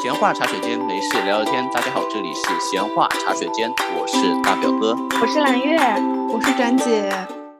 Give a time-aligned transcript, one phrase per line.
[0.00, 1.68] 闲话茶水间，没事聊聊天。
[1.72, 5.76] 大家好，这里是闲话茶水间，我是大表哥，我是蓝月，
[6.32, 7.10] 我是展姐。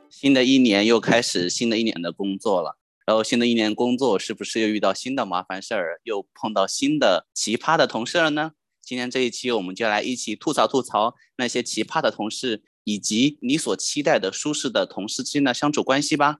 [0.09, 8.53] 新的一年又开始新的一年的工作了，然后新的一年工作是不是又遇到新的麻烦事儿，又碰到新的奇葩的同事了呢？
[8.83, 16.37] 今天这一期我们就来一起吐槽吐槽那些奇葩的同事，以及你所期待的舒适的同事之间的相处关系吧。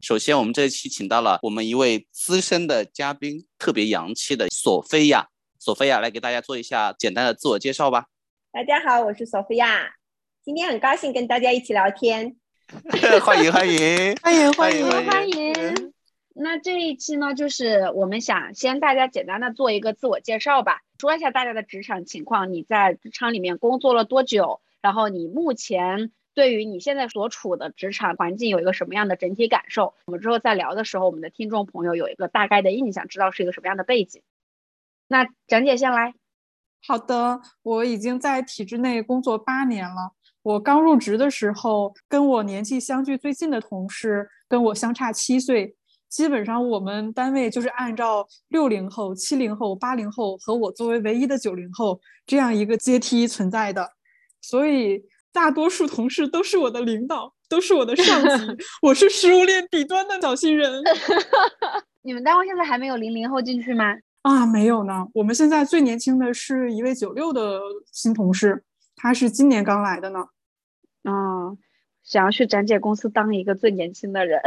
[0.00, 5.28] 首先，我们这一期请到了我们一位资深的嘉宾，特别洋气的索菲亚。
[5.58, 8.06] 索菲亚来给大家做一下简单的自我介绍吧。
[8.52, 9.94] 大家好，我是索菲亚，
[10.44, 12.36] 今天很高兴跟大家一起聊天。
[13.24, 15.92] 欢迎欢迎 欢迎欢迎欢迎。
[16.36, 26.12] 那这一期呢，就是我们想先大家简单的做一个自我介绍吧，说一下大家的职场情况，你在职场里面工作了多久，然后你目前。
[26.38, 29.92] 对于你现在所处的职场环境有一个什么样的整体感受？
[30.04, 34.22] 我们之后再聊的时候，我们的听众朋友有一个大概的印象，知道是一个什么样的背景。
[35.08, 36.14] 那展姐先来。
[36.86, 40.12] 好的，我已经在体制内工作八年了。
[40.42, 45.74] 我刚入职的时候，跟我年纪相距最近的同事跟我相差七岁，
[46.08, 53.90] 基本上我们单位就是按照六零后、七零后、八零后和我作为唯一的九零后这样一个阶梯存在的，
[54.40, 55.02] 所以。
[55.32, 60.82] 大多数同事都是我的领导，都是我的上级， 我是食物链底端的小新人。
[62.02, 63.94] 你们单位现在还没有零零后进去吗？
[64.22, 65.06] 啊，没有呢。
[65.14, 67.60] 我们现在最年轻的是一位九六的
[67.92, 68.64] 新同事，
[68.96, 70.20] 他是今年刚来的呢。
[71.04, 71.52] 啊，
[72.02, 74.40] 想要去展姐公司当一个最年轻的人。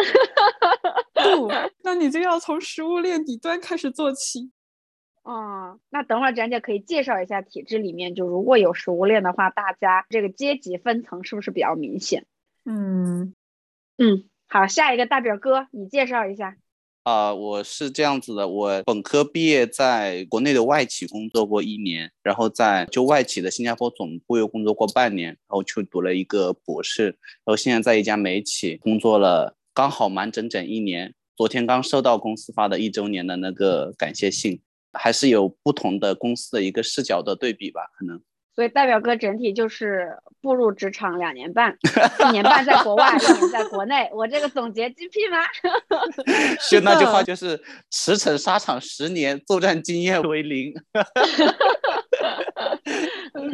[1.14, 1.52] 不，
[1.84, 4.52] 那你就要从食物链底端开始做起。
[5.24, 12.26] 哦，那等会儿展姐可以介绍一下体制里面，就如果有食物链的话，大家这个阶级分层是不是比较明显？
[12.66, 13.36] 嗯
[13.98, 16.58] 嗯，好，下一个大表哥，你介绍一下。
[17.04, 34.60] 啊，我是这样子的，我本科毕业在国内的外企工作过一年，然后在就外企的新加坡总部又工作过半年，然后去读了一个博士，然后现在在一家美企工作了，刚好满整整一年，昨天刚收到公司发的一周年的那个感谢信。
[34.94, 38.22] 还是有不同的公司的一个视角的对比吧，可能。
[38.54, 41.78] 所以代表哥整体就是步入职场两年半，
[42.28, 44.10] 一年半在国外，一年在国内。
[44.14, 45.38] 我这个总结精辟吗？
[46.70, 47.58] 就那句话就是
[47.90, 50.74] 驰骋沙场十年，作战经验为零。
[53.34, 53.50] 嗯，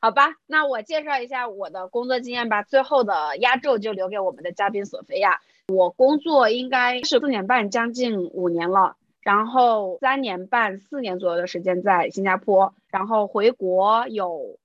[0.00, 2.62] 好吧，那我介绍一下我的工作经验吧。
[2.62, 5.40] 最后的压轴就留给我们的嘉宾索菲亚。
[5.66, 8.94] 我工作应该是四年半，将近五年了。
[9.20, 14.58] 然后三年半、四年左右的时间在新加坡，然后回国有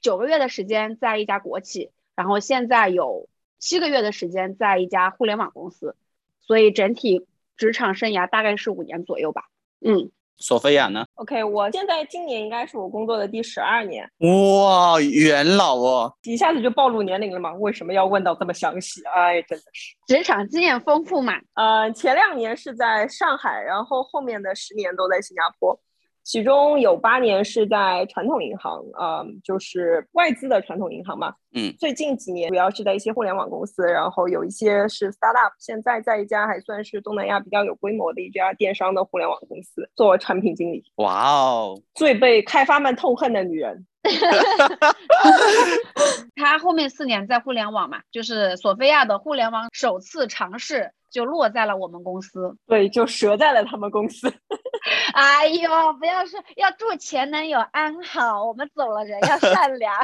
[0.00, 3.28] 九个月的时间在一家国企，然后现在有
[3.58, 5.96] 七个月的时间在一家互联网公司，
[6.40, 7.26] 所以整体
[7.56, 9.48] 职场生涯大概是五年左右吧。
[9.80, 10.10] 嗯。
[10.38, 14.08] 索菲亚呢？OK，我现在今年应该是我工作的第十二年。
[14.18, 16.12] 哇，元老哦！
[16.24, 17.52] 一下子就暴露年龄了嘛？
[17.54, 19.02] 为什么要问到这么详细？
[19.14, 21.34] 哎，真的是职场经验丰富嘛。
[21.54, 25.78] 呃，前两年是在上海，然后后面的十年都在新加坡。
[26.26, 31.32] 其中有八年是在传统银行，呃，就是外资的传统银行嘛。
[31.54, 35.52] 嗯，最近几年主要是在一些互联网公司，然后有一些是 startup。
[35.60, 40.82] 现在在一家还算是东南亚比较有规模的一家电商的互联网公司做产品经理。
[40.96, 43.86] 哇哦，最被开发们痛恨的女人。
[46.34, 54.30] 他后面四年在互联网嘛，就是索菲亚的互联网首次尝试就落在了我们公司，对，就折在了他们公司。
[55.14, 59.94] 哎呦，不要说要祝前男友安好，我们走了人要善良。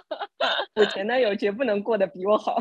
[0.74, 2.56] 我前男友绝不能过得比我好。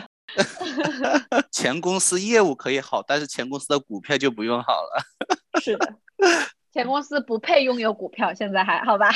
[1.54, 5.02] 前公司业务可以好，但是前公司的股票就不用好了。
[5.62, 5.96] 是的。
[6.74, 9.10] 前公司不配拥有股票，现在还好吧？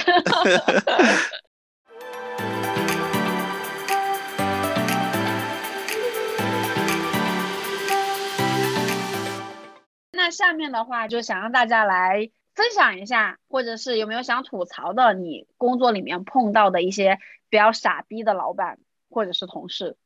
[10.29, 17.17] 那下面的话，就想让大家来分享一下，或者是有没有想吐槽的，你工作里面碰到的一些
[17.49, 18.77] 比较傻逼的老板
[19.09, 19.97] 或者是同事。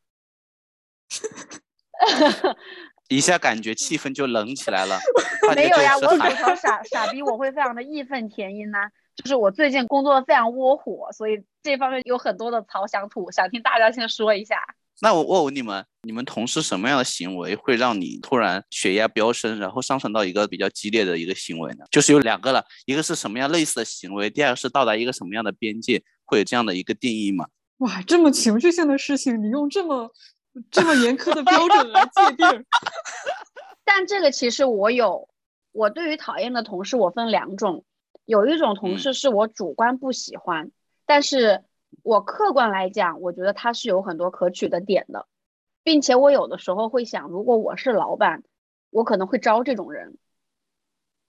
[3.09, 4.97] 一下感觉气氛就冷起来了。
[5.57, 8.91] 没有呀，我吐槽傻傻逼，我会非常的义愤填膺呐。
[9.17, 14.63] 就是我最近工作非常窝火，所以这方面有很多的槽想吐，想听大家先说一下。
[15.01, 21.85] 那我问问你们，你们同事什么样的行为会让你突然血压飙升，然后上升到一个比较激烈的一个行为呢？
[21.91, 27.47] 就是有两个了，一个是什么样类似的行为，第二个是到达一个什么样的边界，会有这样的一个定义吗？
[27.77, 30.11] 哇，这么情绪性的事情，你用这么。
[30.69, 32.45] 这么严苛的标准来界定，
[33.83, 35.27] 但这个其实我有，
[35.71, 37.83] 我对于讨厌的同事，我分两种，
[38.25, 40.69] 有一种同事是我主观不喜欢，
[41.07, 41.63] 但是
[42.01, 45.27] 我客观来讲，我觉得他是有很多可取的点的，
[45.83, 48.43] 并且我有的时候会想，如果我是老板，
[48.89, 50.17] 我可能会招这种人。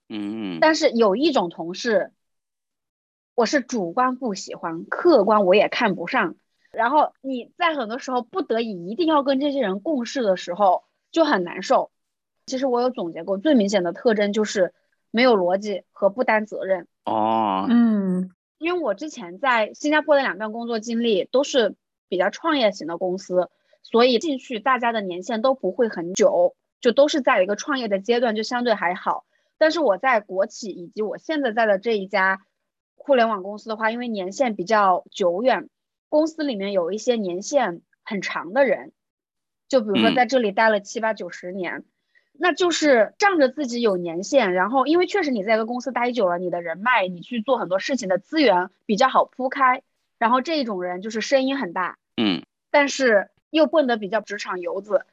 [0.09, 2.11] 嗯，但是有一种同事，
[3.33, 6.35] 我是主观不喜欢，客观我也看不上。
[6.71, 11.89] 然后你在很多时候不得已一定要跟这些人共事的时候，就很难受。
[12.45, 14.73] 其实我有总结过，最明显的特征就是
[15.09, 16.87] 没有逻辑和不担责任。
[17.05, 18.29] 哦，嗯，
[18.65, 21.75] 因为我之前在新加坡的两段工作经历都是
[22.07, 23.51] 比较创业型的公司，
[23.83, 29.23] 所以进去大家的年限都不会很久，就都是在一个创业的阶段，就相对还好。
[29.59, 32.41] 但是我在国企以及我现在在的这一家
[32.95, 35.69] 互联网公司的话，因为年限比较久远，
[36.09, 38.93] 公司里面有一些年限很长的人，
[39.67, 41.83] 就比如说在这里待了七八九十年。
[42.37, 49.83] 那就是仗着自己有年限，然后因为确实你在一个公司待久了，你的人脉，你去做很多事情的资源比较好铺开，
[50.17, 55.05] 然后这种人就是声音很大，嗯，但是又混得比较职场游子，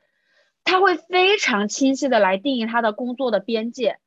[0.64, 3.98] 他会非常清晰的来定义他的工作的边界，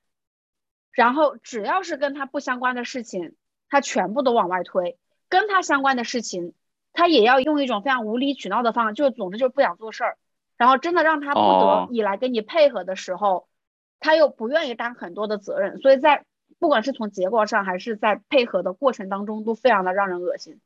[0.91, 3.35] 然后只要是跟他不相关的事情，
[3.69, 4.97] 他全部都往外推，
[5.29, 6.53] 跟他相关的事情，
[6.93, 10.17] 他也要用一种非常无理取闹的方式，就总之就是不想做事儿。
[10.57, 13.47] 然后真的让他不得已来跟你配合的时候，
[13.99, 16.23] 他又不愿意担很多的责任，所以在
[16.59, 20.59] 不管是从结果上还是在配合的过程当中，都非常的让人恶心。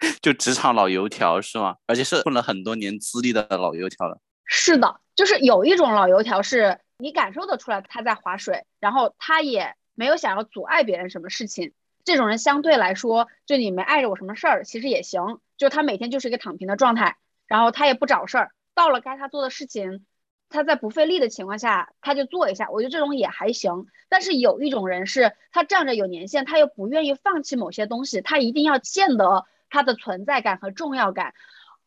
[0.22, 1.76] 就职场老油条是吗？
[1.86, 4.20] 而且是混了很多年资历的老油条了。
[4.44, 11.72] 是的，就是有一种老油条是你感受得出来他在划水，然后他也没有想要阻碍别人什么事情。
[12.04, 15.40] 这种人相对来说，就你没碍着我什么事儿，其实也行。
[15.56, 18.52] 就他每天就是一个躺平的状态，然后他也不找事儿。
[18.78, 20.06] 到了该他做的事情，
[20.48, 22.70] 他在不费力的情况下，他就做一下。
[22.70, 23.86] 我觉得这种也还行。
[24.08, 31.34] 但是有一种人是，他仗着有年限，他又不愿意放弃某些东西，他一定要见得他的存在感和重要感。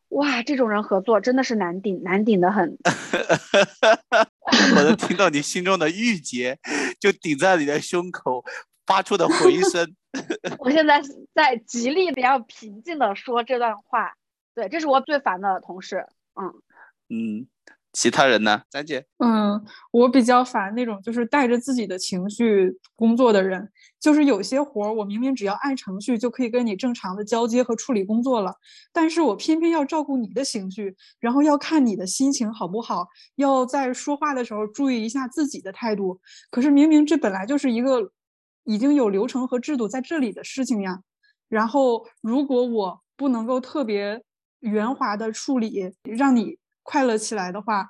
[0.09, 2.77] 哇，这种人合作真的是难顶，难顶的很。
[4.75, 6.59] 我能听到你心中的郁结，
[6.99, 8.43] 就顶在你的胸口
[8.85, 9.95] 发出的回声。
[10.59, 11.01] 我现在
[11.33, 14.15] 在极力的要平静的说这段话。
[14.53, 16.05] 对，这是我最烦的同事。
[16.35, 16.53] 嗯。
[17.11, 17.45] 嗯，
[17.91, 18.61] 其他人呢？
[18.69, 19.61] 张姐，嗯，
[19.91, 23.69] 我比较烦那种就是带着自己的情绪工作的人。
[23.99, 28.55] 就是有些活儿，我明明只要按程序就可以跟你正常的交接和处理工作了，
[28.91, 33.05] 但是我偏偏要照顾你的情绪，然后要看你的心情好不好，
[33.35, 36.19] 要在说话的时候注意一下自己的态度。
[36.49, 38.11] 可是明明这本来就是一个
[38.63, 41.01] 已经有流程和制度在这里的事情呀。
[41.47, 44.23] 然后如果我不能够特别
[44.61, 46.57] 圆滑的处理，让你。
[46.83, 47.87] 快乐起来的话，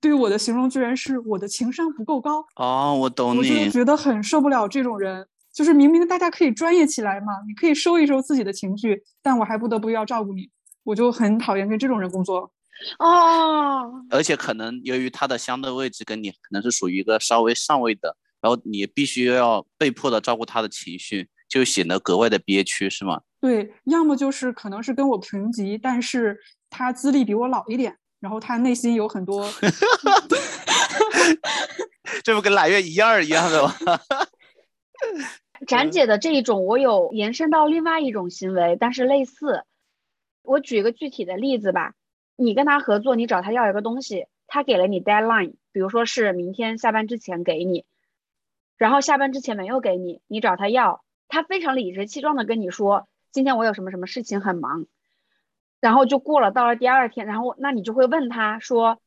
[0.00, 5.26] 对于我的形容居然是我的情商不够高哦，我懂你，我就觉得很受不了这种人。
[5.52, 10.50] 就是明明大家可以专业起来嘛，你可以收一收自己的情绪，但我还不得不要照顾你，
[10.82, 12.52] 我就很讨厌跟这种人工作。
[12.98, 23.20] 哦，而且可能由于他的相对位置跟你可能是属于一个稍微上位的，然后你必须要被迫的照顾他的情绪，就显得格外的憋屈，是吗？
[23.40, 26.36] 对，要么就是可能是跟我平级，但是。
[26.76, 29.48] 他资历比我老一点，然后他内心有很多，
[32.24, 33.72] 这不跟揽月一样一样的吗？
[35.68, 39.62] 展姐的这一种，我有延伸到另外一种行为，但是类似。
[40.42, 41.94] 我举一个具体的例子吧，
[42.34, 47.84] 你跟他合作，你找他要一个东西，他给了你 deadline，比如说是明天下班之前给你，
[48.76, 54.86] 然后下班之前没有给你，你找他要，他非常理直气壮的跟你说，今天我有什么什么事情很忙。
[55.84, 59.02] 然后就过了，到了第二天，然后那你就会问他说：“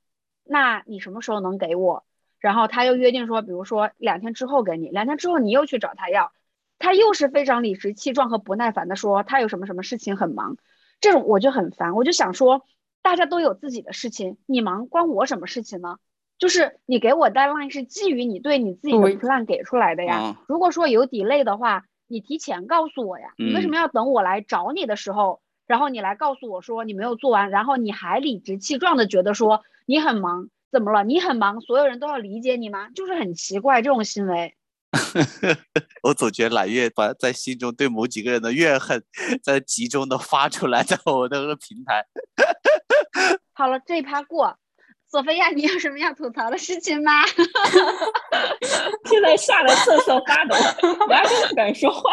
[0.46, 2.04] 那你什么时候能给我？”
[2.38, 6.32] 然后他又约定说，比如说两天之后给你，两天之后你又去找他要，
[6.78, 10.56] 他又是非常理直气壮和不耐烦的说他有什么什么事情很忙，
[11.02, 12.62] 这种我就很烦，我就想说
[13.02, 15.98] 大家都有自己的事情，你忙关我什么事情呢？
[16.38, 25.42] 就是你给我 deadline 是基于你对你自己的 plan 给出来的呀，如果说有 delay 的话，你提前告诉我呀，你为什么要等我来找你的时候？
[25.68, 31.04] 然后你来告诉我说你没有做完，然后你还理直气壮的觉得说你很忙，怎么了？
[31.04, 32.90] 你很忙，所有人都要理解你吗？
[32.96, 34.56] 就是很奇怪这种行为。
[36.02, 39.04] 我总觉得揽月把在心中对某几个人的怨恨
[39.44, 42.06] 在集中的发出来，在我的这个平台。
[43.54, 44.58] 好了，这一趴过。
[45.10, 47.12] 索菲亚，你有什么要吐槽的事情吗？
[49.06, 50.56] 现在吓得瑟瑟发抖，
[51.08, 52.12] 完全不敢说话，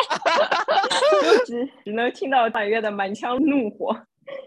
[1.22, 3.94] 就 只只能听到满月的满腔怒火。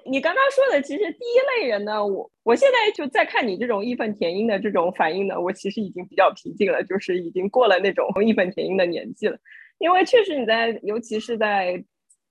[0.05, 9.37] 你刚刚说的，其实第一类人呢，我我现在就在看你这种义愤填膺的这种反应呢，我其实已经比较平静了，就是已经过了那种义愤填膺的年纪了。
[9.77, 11.83] 因为确实你在，尤其是在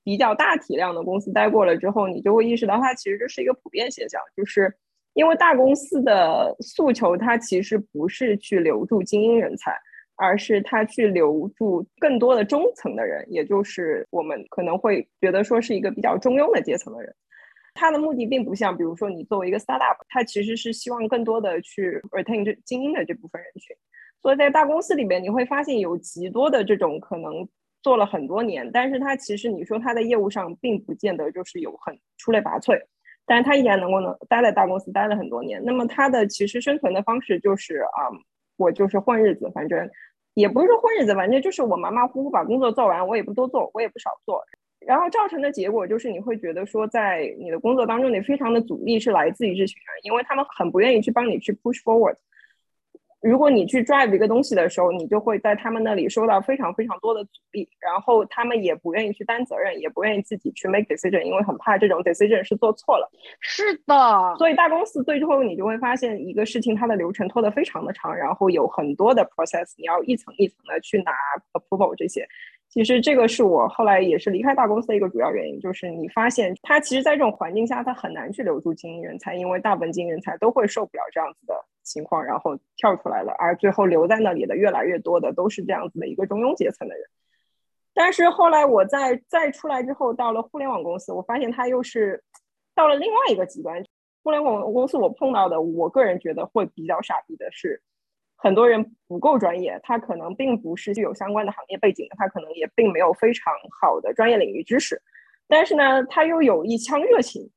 [0.03, 4.75] 比较大体量的公司待过了之后，你就会意识到它其实这是一个普遍现象，就是
[5.17, 9.75] 因为大公司的诉求，它其实不是去留住精英人才，
[10.17, 17.15] 而是它去留住更多的中层的人，也就是我们可能会觉得说是一个比较中庸的阶层的人。
[17.73, 23.75] 它的目的并不像，比如说你作为一个 startup，它其实是希望更多的去 retain 这精英的这部分人群。
[24.21, 27.49] 所以在大公司里边，你会发现有极多的这种可能
[27.83, 32.79] 做了很多年，但是他其实你说他的业务上并不见得就是有很出类拔萃，
[33.27, 35.61] 但是他依然能够能待在大公司待了很多年。
[35.65, 38.09] 那么他的其实生存的方式就是啊，
[38.57, 39.91] 我就是混日子，反正
[40.35, 44.43] 也不是说混日子，反正就是我马马虎虎把工作做完，我也不多做，我也不少做。
[44.87, 52.15] 然后造成的结果就是你会觉得说，在你的工作当中，你非常的阻力是来自于这群人，因为他们很不愿意去帮你去 push forward。
[53.27, 63.11] 如果你去 drive 一个东西的时候，你就会在他们那里收到非常非常多的阻力，然后他们也不愿意去担责任，也不愿意自己去 make decision，因为很怕这种 decision 是做错了。
[63.41, 71.13] 是的，所以大公司最后你就会发现一个事情，它的流程拖得非常的长，然后有很多的 process，你要一层一层的去拿
[71.53, 72.29] approval 这些。
[72.77, 87.03] 其实这个是我后来也是离开大公司的一个主要原因，就是你发现它其实，在这种环境下，它很难去留住精英人才，因为大部分精英人才都会受不了这样子的情况，然后跳出来了，而最后留在那里的越来越多的都是这样子的一个中庸阶层的人。
[87.95, 92.23] 但是后来我在再出来之后，到了互联网公司，我发现它又是
[92.75, 93.83] 到了另外一个极端。
[94.23, 97.81] 互联网公司我碰到的，我个人觉得会比较傻逼的是。
[98.37, 105.01] 很多人不够专业，他可能并不是具有相关的行业背景，他可能也并没有非常好的专业领域知识，
[105.49, 107.51] 但是呢，他又有一腔热情，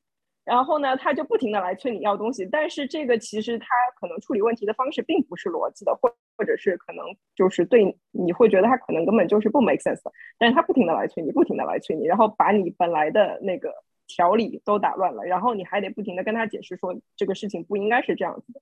[0.46, 3.68] 然后呢，他就不停的来催你要东西，但是这个其实他
[4.00, 7.06] 可能处理问题的方式并不是逻辑的，或或者是可能
[7.36, 13.74] 就是对你会觉得他可能根本就是不 make sense 的，但是他不停的来催你，不停的来催你，然后把你本来的那个
[14.08, 18.62] 条理都打乱了，然后你还得不停的跟他解释说这个事情不应该是这样子的。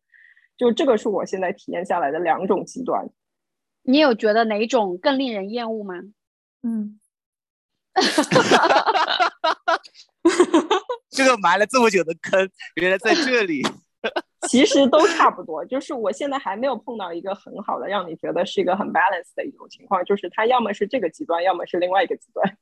[0.58, 3.08] 就这个是我现在体验下来的两种极端，
[3.84, 5.96] 你有觉得哪种更令人厌恶吗？
[6.64, 7.00] 嗯，
[11.10, 13.62] 这个埋了这么久的坑，原来在这里。
[14.48, 22.58] 其实都差不多，就是我现在还没有碰到一个很好的让你觉得是一个很 balance 的一种情况，就是它要么是这个极端，要么是另外一个极端。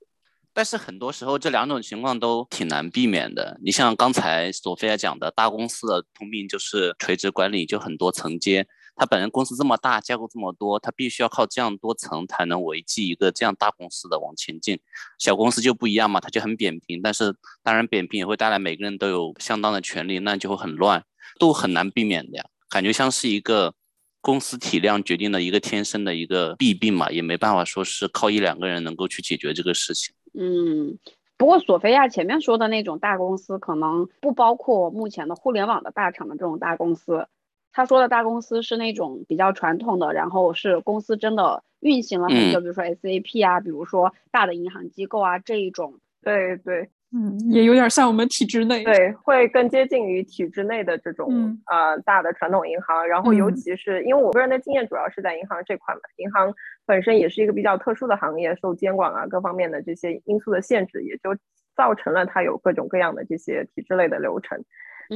[0.56, 3.60] 但是很多时候这两种情况都挺难避免的。
[3.62, 8.66] 你像刚才索菲亚讲的，大公司的通病就是垂直管理，就很多层阶。
[8.96, 14.80] 它本身公司这么大，架构这么多，它必须要靠这样多层才能维系一个这样大公司的往前进。
[15.20, 17.02] 小公司就不一样嘛，它就很扁平。
[17.02, 21.04] 但是当然扁平也会带来每个人都有相当的权利，那就会很乱，
[21.38, 22.46] 都很难避免的呀。
[22.70, 23.74] 感觉像是一个
[24.22, 30.16] 公司体量决定了一个天生的一个弊病嘛，也没办法说是靠一两个人能够去解决这个事情。
[30.38, 31.00] 嗯，
[31.38, 37.27] 不过索菲亚前面说的那种大公司，可能不包括目前的互联网的大厂的这种大公司。
[37.72, 46.00] 他说的大公司是那种比较传统的，然后是公司真的运行了很久，比如说 SAP 啊，比如说大的银行机构啊这一种。
[46.22, 46.89] 对对。
[47.17, 53.07] 嗯，也有点像我们体制内，对，会更接近于体制内的这种呃大的传统银行。
[53.07, 56.53] 然后，尤其是因为我个人的经验主要是在银行这块嘛，银行
[56.86, 61.34] 本身也是一个比较特殊的行业，受监管啊各方面的这些因素的限制，也就
[61.74, 64.62] 造成了它有各种各样的这些体制类的流程。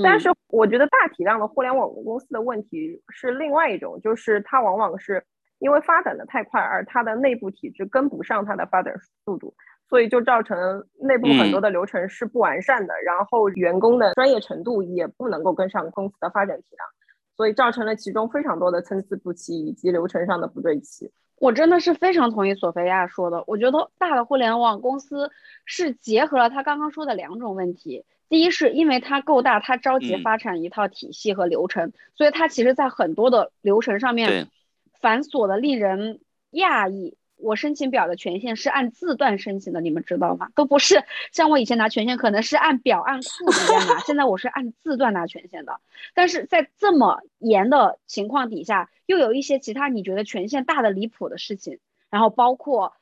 [0.02, 5.26] 但是，我觉得大体量的互联网公司的问题是另外一种，就是它往往是
[5.58, 9.54] 因为发展的太快，而它的内部体制跟不上它的发展速度。
[9.90, 16.88] 所以就造成内部很多的流程是不完善的，然后员工的专业程度也不能够跟上公司的发展体量，
[17.36, 21.12] 所以造成了其中非常多的参差不齐以及流程上的不对齐。
[21.40, 25.32] 我真的是非常同意索菲亚说的，我觉得大的互联网公司
[25.66, 34.50] 是结合了他刚刚说的两种问题，第一是因为它够大，它着急发展一套体系和流程，所以它其实在很多的流程上面
[35.00, 36.20] 繁琐的令人
[36.52, 37.18] 讶异。
[37.42, 40.50] 我申请表的权限是按字段申请的，你们知道吗？
[40.56, 45.80] 都不是像我以前拿权限可能是按表按库一样拿，现在我是按字段拿权限的。
[46.14, 51.80] 但是在这么严的情况底下，又有一些其他你觉得权限大的离谱的事情，
[52.10, 52.94] 然后包括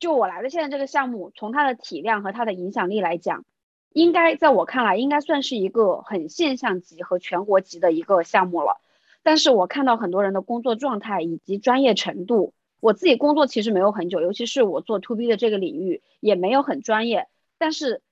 [0.00, 3.44] 就我来的现在这个项目，从它的体量和它的影响力来讲，
[3.92, 8.80] 应该在我看来应该算是一个很现象级和全国级的一个项目了。
[9.22, 12.52] 但是我看到很多人的工作状态以及专业程度。
[12.84, 17.28] 我自己工作其实没有很久，尤其是我做 to B 的这个领域也没有很专业。
[17.56, 18.02] 但是，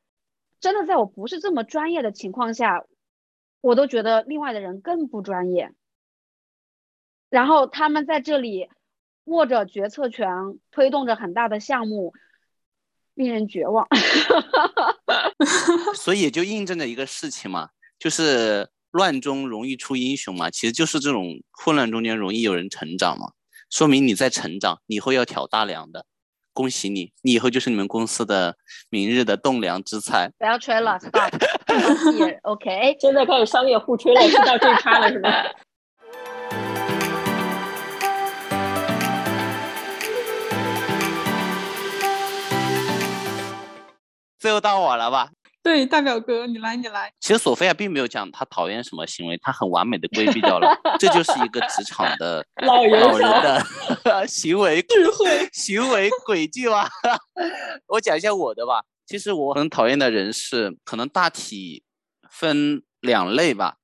[0.60, 2.86] 真的在我不是这么专业的情况下，
[3.60, 5.74] 我都觉得另外的人更不专业。
[7.28, 8.70] 然后他们在这里
[9.24, 10.26] 握着决策权，
[10.70, 12.14] 推动着很大的项目，
[13.12, 13.86] 令人绝望。
[15.94, 23.32] 所以也就印证着一个事情嘛，就是乱中容易出英雄嘛，其实就是这种混乱中间容易有人成长嘛，
[23.72, 26.04] 说明你在成长，你以后要挑大梁的，
[26.52, 28.54] 恭喜你，你以后就是你们公司的
[28.90, 30.28] 明日的栋梁之才。
[30.38, 31.32] 不要吹了，stop。
[32.44, 35.30] OK，现在开始商业互吹了，是到这一趴了是吗？
[44.38, 45.30] 最后到我了吧？
[45.62, 47.12] 对，大表哥，你来，你来。
[47.20, 50.76] 其实索菲亚并没有讲她讨厌什么行为，她很完美的规避掉了。
[50.98, 56.90] 这就是一个职场的 老人的 行为智慧行为轨迹吧。
[57.86, 58.82] 我讲一下我的吧。
[59.06, 61.84] 其实我很讨厌的人是，可能大体
[62.28, 63.76] 分两类吧。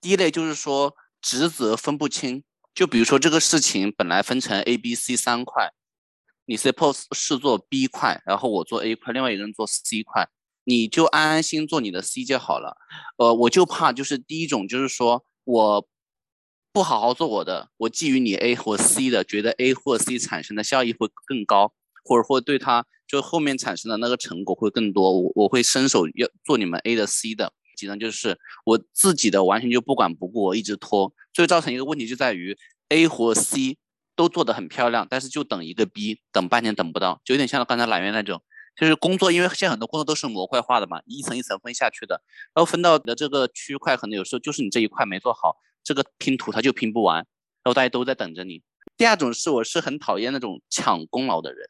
[0.00, 5.72] 第一类就是说职责分不清，就比如说这个事情本来分成 A、B、C 三块。
[6.48, 10.28] 你 suppose 是做 B 块，然后我做 A 块，另外一个人做 C 块，
[10.68, 12.76] 你就安安心做你的 C 就好了。
[13.18, 15.88] 呃，我就怕就是第一种，就是说我
[16.72, 21.72] 不好好做我的，我基于你 A 或 C 的，觉得 A 或 C 产生的效益会更高，
[22.04, 27.52] 或者或对他就后面产生的那个成果会更多，我我会伸手要做你们 A 的 C 的。
[27.76, 32.58] 其呢就是我自己的完全就不管不顾，我一直拖，所以造成一个问题就在于
[32.88, 33.78] A 或 C。
[34.16, 38.40] 都做得很漂亮，但是就等一个 B，等半天等不到，就有点像刚才揽月那种，
[38.76, 42.22] 就是工作，因为现在很多工作都是模块化的嘛，一层一层分下去的，
[42.54, 47.24] 然后分到的这个区块，可能有时候就是你这一块没做好，这个拼图它就拼不完，然
[47.64, 48.62] 后大家都在等着你。
[48.96, 51.68] 第二种是，我是很讨厌那种抢功劳的人，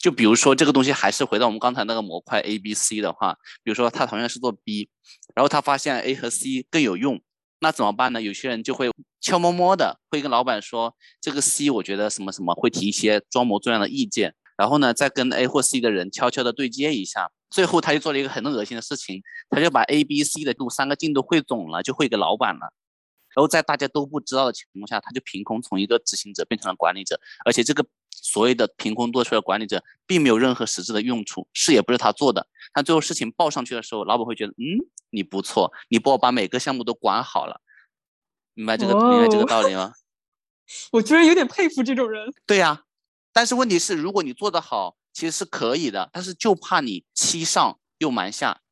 [0.00, 4.88] 就比如说这个东西还是回到我们刚才那个模块 A、B、C 的话，比如说他同样是做 B，
[5.34, 7.20] 然后他发现 A 和 C 更有用。
[7.60, 8.20] 那怎么办呢？
[8.20, 22.72] 有些人就会悄摸摸的会跟老板说，这个 C 我觉得什么什么，会提一些装模作样的意见，然后呢，再跟 A 或 C 的人悄悄的对接一下，最后他就做了一个很恶心的事情，他就把 A、B、C 的度三个进度汇总了，就汇给老板了。
[23.34, 32.46] 然后在大家都不知道的情况下，他就凭空从一个执行者变成了管理者，而且这个所谓的凭空多出来的管理者，并没有任何实质的用处，事也不是他做的。
[32.72, 34.78] 但最后事情报上去的时候，老板会觉得，嗯，
[35.10, 37.60] 你不错，你帮我把每个项目都管好了，
[38.54, 39.92] 明白这个明白这个道理吗？
[40.92, 42.32] 我居然有点佩服这种人。
[42.46, 42.83] 对呀，
[43.34, 48.62] 但是问题是，如果你做得好，其实是可以的，但是就怕你欺上又瞒下。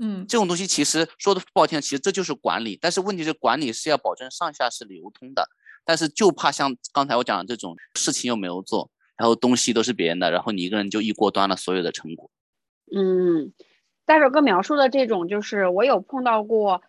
[0.00, 2.78] 嗯，这种东西其实说的不好听，其实这就是管理。
[2.80, 5.48] 但是问题是，管理是要保证上下是流通的。
[5.84, 12.30] 但是就怕像刚才我讲的这种事情又没有做，然后东西都是别人的，然后你一个人就一锅端了所有的成果。
[12.94, 13.52] 嗯，
[14.06, 16.82] 大手哥描述的这种，就是我有碰到过，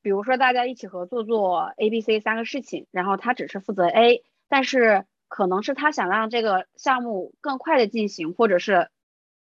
[0.00, 8.90] 比如说大家一起合作做 A、B、C 三个事情，然后他只是负责 A，但是可能是他想让这个项目更快的进行，或者是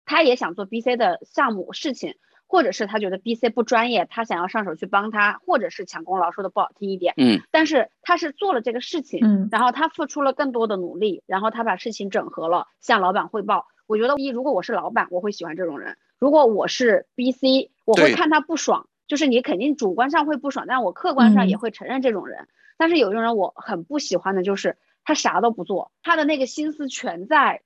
[0.05, 2.17] 他也想做 B、C 的项目事情。
[2.49, 13.67] 或者是他觉得 B、C 不专业，他想要上手去帮他，或者是抢功劳，说的不好听一点，嗯，但是他是做了这个事情，嗯，然后他付出了更多的努力，然后他把事情整合了，向老板汇报。
[13.89, 22.47] 我觉得一，如果我是老板，我会喜欢这种人；如果我是 B、C，我会看他不爽，就是你肯定主观上会不爽，但我客观上也会承认这种人。
[22.79, 24.77] 但是有一种人我很不喜欢的，就是
[25.07, 27.63] 他啥都不做，他的那个心思全在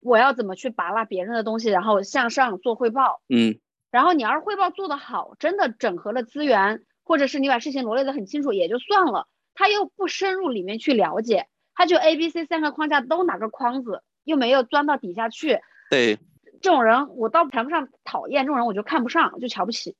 [0.00, 3.58] 我要怎么去拔拉别人的东西，然后向上做汇报，嗯。
[3.90, 15.58] 然后你要是汇报做得好，真的整合了资源，或者是你把事情罗列得很清楚也就算了，他又不深入里面去了解，他就 A、B、C 三个框架都拿个框子，又没有钻到底下去。
[15.90, 16.20] 对，
[16.60, 19.96] 这种人我倒谈不上讨厌，这种人我就看不上，就瞧不起。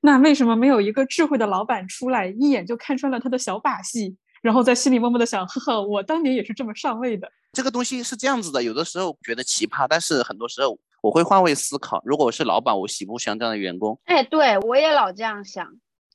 [0.00, 7.26] 那为什么没有一个智慧的老板出来，一眼就看穿了他的小把戏，然后在心里默默的想，呵呵，我当年也是这么上位的。
[7.54, 10.78] 这个东西是这样子的，有的时候觉得奇葩，但是很多时候。
[11.00, 14.00] 我会换位思考，如果我是老板，我喜不喜欢这样的员工？
[14.06, 15.66] 哎，对我也老这样想。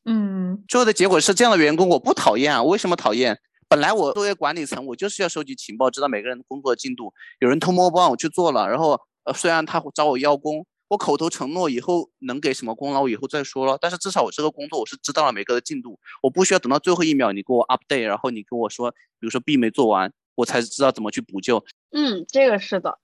[0.06, 2.63] 嗯，最后的结果是这样的员工我不讨厌啊。
[2.63, 3.39] 为什么讨厌？
[3.68, 7.13] 本来我作为管理层，我就是要收集情报，知道每个人的工作进度。
[7.39, 13.78] 有人偷摸帮我去做了，然后呃，虽然他找我邀功，我口头承诺以后能给什么功劳，我以后再说了。
[13.80, 21.63] 但是至少我这个工作我是知道了每个的进度，我不需要等到最后一秒你给我 update，然后你跟我说，比如说 B 没做完，我才知道怎么去补救。
[21.91, 22.99] 嗯，这个是的。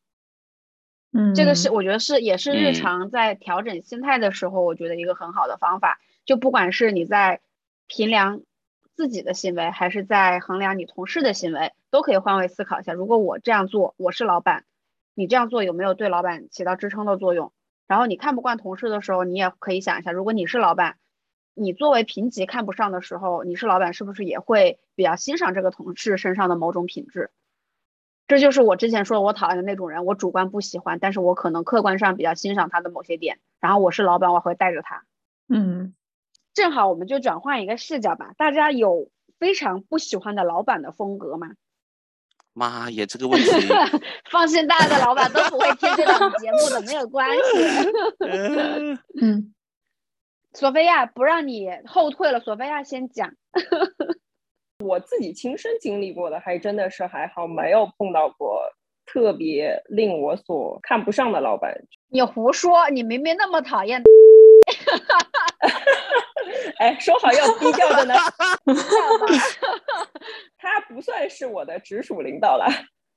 [1.14, 6.00] 嗯，这个是我觉得是也是日常在调整心态的时候，我觉得一个很好的方法。
[6.26, 7.40] 就不管是你在
[7.88, 8.42] 评量
[8.96, 12.94] 自己的行为，还是在衡量你同事的行为，都可以换位思考一下。
[12.94, 14.66] 如果我这样做，我是老板，
[15.14, 17.54] 你这样做有没有对老板起到支撑的作用？
[17.88, 20.98] 然后你看不惯同事的时候，你也可以想一下，如果你是老板，
[21.54, 27.32] 你作为评级看不上的时候，你是老板是不是也会比较欣赏这个同事身上的某种品质？
[28.28, 35.04] 这就是我之前说我讨厌的那种人，我主观不喜欢，但是我可能客观上比较欣赏他的某些点，然后我是老板，我会带着他。
[35.48, 35.94] 嗯，
[36.56, 41.52] 正好我们就转换一个视角吧，大家有非常不喜欢的老板的风格吗？
[42.56, 43.50] 妈耶，这个问题，
[44.32, 47.42] 放心，大家的老板都不会听这档节目的，没有关系。
[49.22, 49.54] 嗯，
[50.54, 53.30] 索菲亚不让你后退了，索菲亚先讲。
[54.80, 58.62] 我自己亲身经历过的，还真的是还好，没有碰到过
[59.06, 61.76] 特别令我所看不上的老板。
[62.08, 64.02] 你胡说，你明明那么讨厌。
[66.78, 68.14] 哎，说好要低调的呢，
[70.66, 72.66] 他不算是我的直属领导了，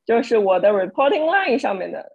[0.04, 2.12] 就是我的 reporting line 上面的。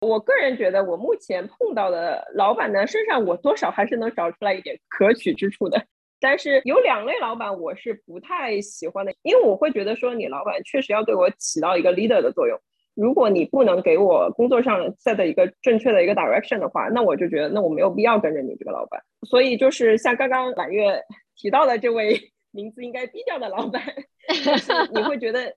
[0.00, 5.86] 我个人觉得，我目前碰到的老板呢，身上我多少还是能找出来一点可取之处的。
[6.18, 12.58] 但是有两类老板我是不太喜欢的，因为我会觉得说，你老板确实要对我起到一个 leader 的作用。
[12.94, 19.00] 如果你不能给我工作上 set 一个正确的一个 direction 的话，那我就觉得那我没有必要跟着你这个老板。
[19.28, 21.00] 所以就是像刚刚揽月
[21.36, 23.82] 提到的这位 名字应该低调的老板，
[24.94, 25.54] 你会觉得，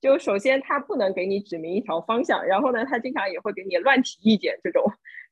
[0.00, 4.84] 就首先他不能给你指明一条方向，然后呢，他经常也会给你乱提意见，这种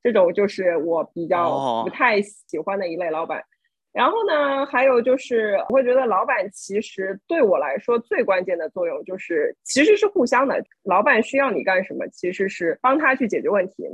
[0.02, 3.42] 这种就是我比较不太喜欢的一类老板。
[3.92, 10.61] 然后呢，还有就是，我会觉得老板其实对我来说最关键的作用就是，其实是互相的。
[10.83, 13.85] 老板需要你干什么，其实是帮他去解决问题；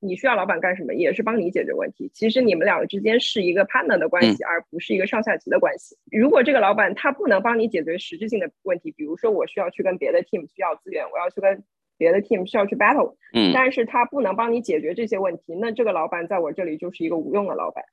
[0.00, 2.10] 你需要老板干什么，也是帮你解决问题。
[2.12, 5.96] 其实你们两个之间是一个 partner 的关系，而不是一个上下级的关系。
[6.10, 11.62] 如果这个老板他不能帮你解决实质性的问题，比如说我需要去跟别的 team 需要资源，我要去跟
[11.98, 17.84] 别的 team 需要去 battle，嗯，但是他不能帮你解决这些问题，那这个老板在我这里就是一个无用的老板。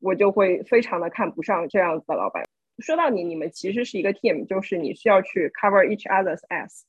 [0.00, 2.44] 我就会非常的看不上这样子的老板。
[2.78, 6.82] 说到你，你们其实是一个 team，就是你需要去 cover each other's ass。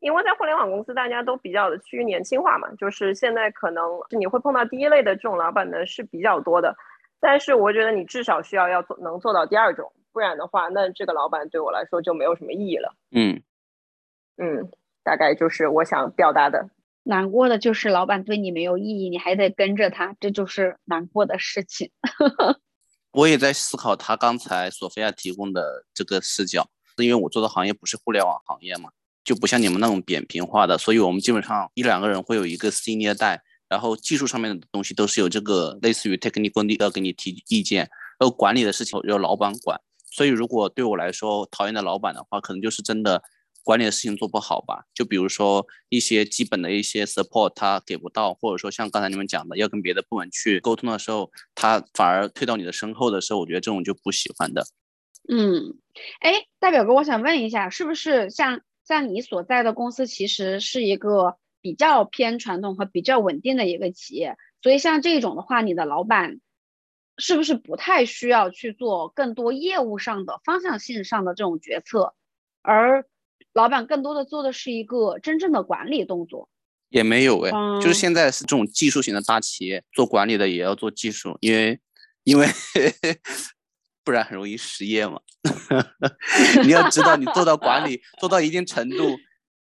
[0.00, 6.74] 因为在互联网公司，大家都比较的趋于年轻化嘛，就是现在可能你会碰到第一类的这种老板呢是比较多的。
[7.20, 12.94] 但是我觉得你至少需要要做能做到第二种，不然的话，那这个老板对我来说就没有什么意义了。
[13.10, 13.42] 嗯
[14.38, 14.70] 嗯，
[15.04, 16.70] 大概就是我想表达的。
[17.02, 21.90] 难过的就是老板对你没有意义，你还得跟着他，这就是难过的事情。
[23.12, 28.90] 我也在思考他刚才索菲亚提供的这个视角，是因为我做的行业不是互联网行业嘛，
[29.24, 39.80] 就不像你们那种扁平化的，所以我们基本上一两个人会有一个 senior 带，然后技术上面的东西都是有这个类似于 technical lead 给你提意见，然后管理的事情由老板管。
[40.10, 43.22] 所以如果对我来说讨厌的老板的话，可能就是真的。
[43.62, 44.84] 管理的事情做不好吧？
[44.94, 54.64] 就比如说一些基本的一些 support 他给不到，或者说像刚才你们讲的，要跟别的部门去沟通的时候，他反而退到你的身后的时候，我觉得这种就不喜欢的。
[55.28, 55.76] 嗯，
[56.20, 64.36] 哎，大表哥，我想问一下，是不是像像你所在的公司其实是一个比较偏传统和比较稳定的一个企业？
[64.60, 66.40] 所以像这种的话，你的老板
[67.16, 72.14] 是不是不太需要去做更多业务上的方向性上的这种决策，
[72.62, 73.06] 而？
[73.52, 76.48] 老板更多的做的是一个真正的管理动作，
[76.88, 77.50] 也没有哎，
[77.80, 81.80] 就是现在是这种技术型的大企业，做管理的也要做技术，因为
[82.22, 82.46] 因为
[84.04, 85.20] 不然很容易失业嘛。
[86.64, 89.16] 你要知道，你做到管理做到一定程度，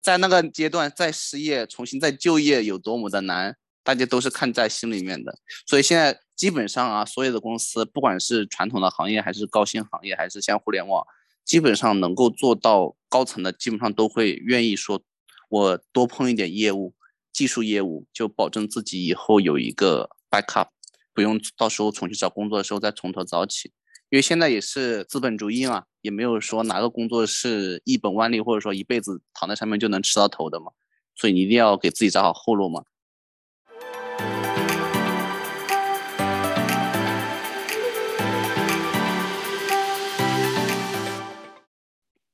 [0.02, 5.38] 在那个阶段再失业，重新再就业有多么的难，大家都是看在心里面的。
[5.66, 11.06] 所以现在基本上啊，所有的公司，不管是传统的行业，还是高新行业，还是像互联网。
[11.44, 15.00] 基本上能够做到高层的，基本上都会愿意说，
[15.48, 16.96] 我多碰一点业务、
[17.32, 20.70] 技术业务，就保证自己以后有一个 backup，
[21.14, 23.72] 不用到时候重新找工作的时候再从头找起。
[24.10, 30.72] 因为现在也是资本主义嘛，也没有说哪个工作是一本万利，或者说一辈子躺在上面就能吃到头的嘛，
[31.16, 32.84] 所以你一定要给自己找好后路嘛。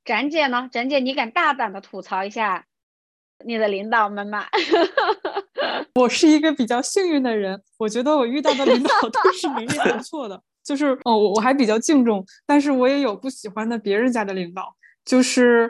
[0.04, 0.70] 展姐呢？
[0.70, 2.66] 展姐，你敢大胆的吐槽一下
[3.46, 4.46] 你的领导们吗？
[5.96, 15.70] 我是一个比较幸运的人，我觉得我遇到的领导都是能力不错的，就是哦，我我还比较敬重，但是我也有不喜欢的别人家的领导，就是，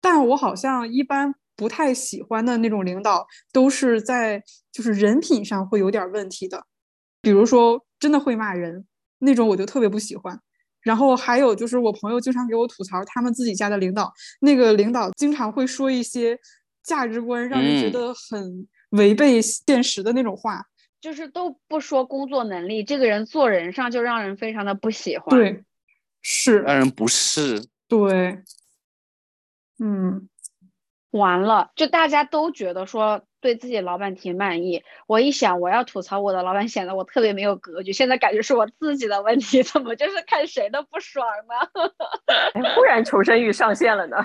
[0.00, 4.42] 但我好像一般不太喜欢的那种领导，都是在
[4.72, 6.64] 就是人品上会有点问题的，
[7.20, 8.86] 比如说真的会骂人
[9.18, 10.38] 那种，我就特别不喜欢。
[10.82, 16.38] 然后还有就是，我朋友经常给我吐槽他们自己家的领导，那个领导经常会说一些
[16.84, 20.62] 价值观让人觉得很违背现实的那种话。
[21.00, 25.38] 就是都不说工作能力，这个人做人上就让人非常的不喜欢。
[25.38, 25.64] 对，
[26.22, 27.66] 是，让人不适。
[27.88, 28.42] 对，
[29.78, 30.28] 嗯，
[31.10, 34.82] 完了，就大家都觉得说对自己老板挺满意。
[35.06, 37.92] 我一想，我要吐槽我的老板，显得我特别没有格局。
[37.92, 41.92] 现在感觉是我自己的问题， 怎么就是看谁都不爽呢？
[42.54, 44.16] 哎忽然求生欲上线了呢。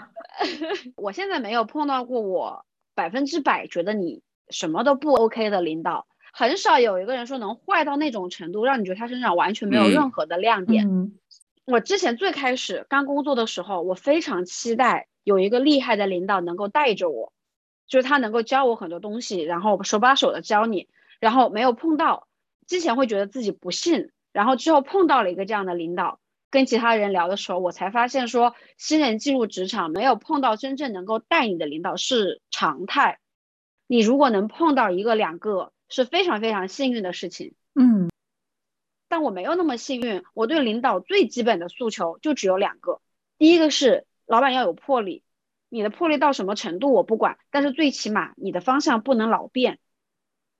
[0.98, 10.88] 我现在没有碰到过我百分之百觉得你什么都不 OK 的领导，很少有一个人说能坏到那种程度，让你觉得他身上完全没有嗯任何的亮点。
[10.90, 11.18] 嗯
[11.66, 17.32] 我之前最开始刚工作的时候，我非常期待有一个厉害的领导能够带着我，
[17.88, 20.90] 就是他能够教我很多东西，然后手把手的教你，
[21.20, 22.28] 然后没有碰到，
[22.68, 33.20] 之前会觉得自己不信，然后之后碰到了一个这样的领导，跟其他人聊的时候，我才发现说，新人进入职场没有碰到真正能够带你的领导是常态，
[33.88, 37.54] 你如果能碰到一个两个，是非常非常幸运的事情。
[37.76, 38.10] 嗯
[39.08, 43.02] 但我没有那么幸运，我对领导最基本的诉求就只有两个，
[43.38, 45.22] 第一个是老板要有魄力，
[45.68, 49.80] 你的魄力到什么程度我不管，但是最起码你的方向不能老变，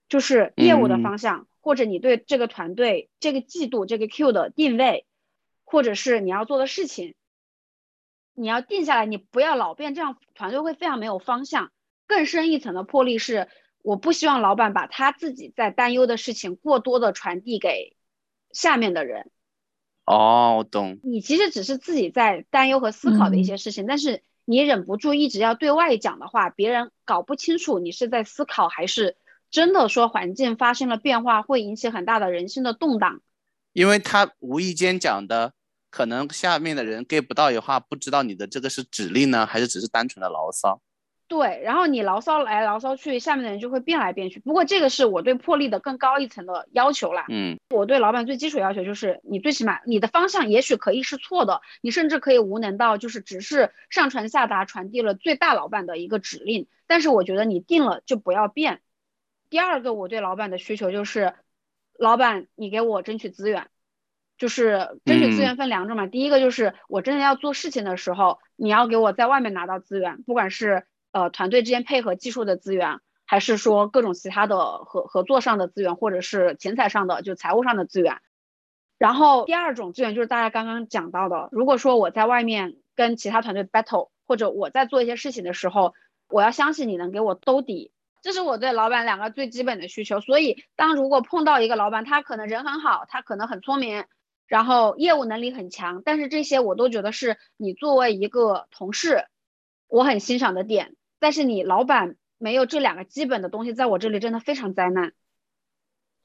[0.06, 5.06] 就是业务的嗯方向，或者你对这个团队这个季度这个 Q 的定位，
[5.64, 7.14] 或者是你要做的事情，
[8.34, 11.72] 你要定下来，你不要老变，这样团队会非常没有方向。
[12.06, 13.48] 更深一层的魄力是，
[13.82, 17.96] 我不希望老板把他自己在担忧的事情过多的传递给
[18.52, 19.30] 下面的人。
[20.04, 20.98] 哦，我懂。
[21.02, 29.16] 你其实只是自己在担忧和思考的一嗯些事情，但是你忍不住一直要对外讲的话，别人搞不清楚你是在思考还是
[29.50, 33.20] 真的说环境发生了变化，会引起很大的人心的动荡。
[33.72, 35.54] 因为他无意间讲的，
[35.88, 40.80] 可能下面的人 get 不到的话，不知道你的这个是指令呢，还是只是单纯的牢骚。
[41.32, 44.38] 对，然后你牢骚来牢骚去，下面的人就会变来变去。
[44.40, 47.24] 不过这个是我对魄力的更高一层的要求啦。
[47.30, 58.82] 嗯我对老板最基础要求就是，你最起码你的方向也许可以是错的，你甚至可以无能到就是只是上传下达传递了最大老板的一个指令，但是我觉得你定了就不要变。
[59.48, 61.32] 第二个我对老板的需求就是，
[61.98, 63.68] 老板你给我争取资源，
[64.36, 78.16] 就是争取资源分两种嘛，第一个就是我真的要做事情的时候，你要给我在外面拿到资源，不管是呃团队之间配合技术的资源，还是说各种其他的合合作上的资源，或者是钱财上的就财务上的资源。
[78.98, 85.94] 然后第二种资源就是大家刚刚讲到的，如果说我在外面跟其他团队 battle，或者我在做一些事情的时候，
[86.28, 87.90] 我要相信你能给我兜底，
[88.22, 90.20] 这是我对老板两个最基本的需求。
[90.20, 94.04] 所以当如果碰到一个老板，他可能人很好，他可能很聪明，
[94.46, 99.24] 然后业务能力很强，但是这些我都觉得是你作为一个同事，
[99.88, 100.94] 我很欣赏的点。
[101.22, 105.12] 但是你老板没有这两个基本的东西，在我这里真的非常灾难。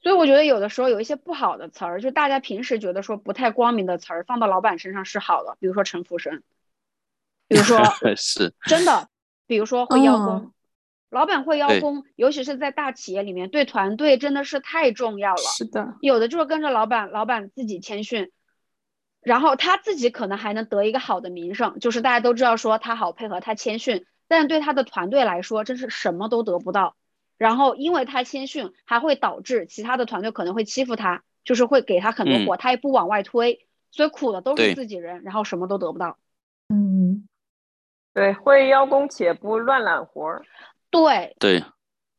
[0.00, 6.42] 所以我觉得有的时候有一些不好的词儿，就大家平时觉得说不太光明的词儿，放到老板身上是好的，比如说陈福生，
[7.46, 7.78] 比如说
[8.18, 9.08] 是真的，
[9.46, 10.52] 比如说会邀功，哦
[11.10, 15.42] 老板会邀功，尤其是在大企业里面，对团队真的是太重要了。
[15.56, 18.32] 是的，有的就是跟着老板，老板自己谦逊，
[19.22, 26.94] 然后他自己可能还能得一个好的名声，就是大家都知道说他好配合，他谦逊，但是对他的团队来说，真是什么都得不到。
[27.38, 36.18] 然后因为他谦逊，还会导致其他的团队可能会欺负他，就是会给他很多活，他也不往外推，所以苦的都是自己人，然后什么都得不到。
[36.68, 37.26] 嗯
[38.12, 40.44] 对，会邀功且不乱揽活儿。
[40.90, 41.62] 对，对，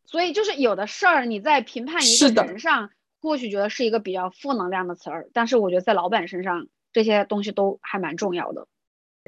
[0.05, 2.89] 所以就是有的事儿，你在评判一个人上，
[3.21, 8.67] 或许觉得是一个比较负能量的词儿，但是我觉得在老板身上，这些东西都还蛮重要的。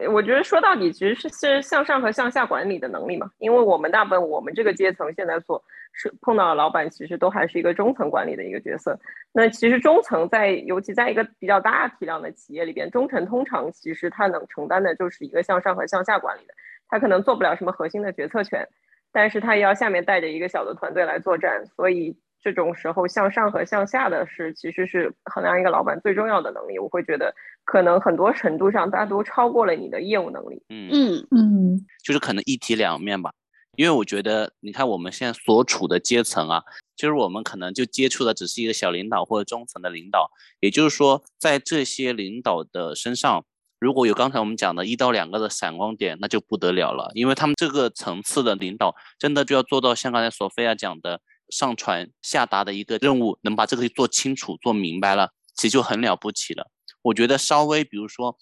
[0.09, 8.99] 我觉得说到底其实是是向上和向下管理的能力嘛，因为我们大部分我们这个阶层现在所是碰到的老板，其实都还是一个中层管理的一个角色。
[9.33, 16.53] 那其实中层在尤其在一个比较大体量的企业里边，中层通常其实他能承担的就是一个向上和向下管理的，
[16.87, 18.67] 他可能做不了什么核心的决策权，
[19.11, 22.17] 但是他也要下面带着一个小的团队来作战，所以。
[22.41, 26.79] 这种时候，向上和向下的是其实是衡量一个老板最重要的能力。
[26.79, 30.61] 我会觉得，可能很多程度上，大都超过了你的业务能力。
[30.69, 33.31] 嗯，嗯嗯就是可能一体两面吧。
[33.77, 36.63] 因为我觉得，你看我们现在所处的阶层啊，
[36.95, 43.45] 就是我们可能就接触的只是一个小领导或者中层的领导，也就是说，在这些领导的身上，
[43.79, 51.21] 如果有刚才我们讲的一到两个的闪光点，那就不得了了，因为他们这个层次的领导，真的就要做到像刚才索菲亚讲的。
[51.51, 56.71] 上传下达的一个任务，能把这个做清楚、做明白了，其实就很了不起了。
[57.03, 58.37] 我觉得稍微，比如说